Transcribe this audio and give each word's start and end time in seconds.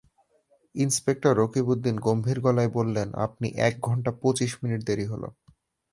Inspector 0.75 1.33
Rakibuddin 1.37 1.95
গম্ভীর 1.99 2.37
গলায় 2.39 2.71
বললেন, 2.73 3.07
আপনি 3.15 3.47
এক 3.67 3.73
ঘন্টা 3.81 4.11
পঁচিশ 4.21 4.51
মিনিট 4.63 4.81
দেরি 4.87 5.05
হল। 5.05 5.23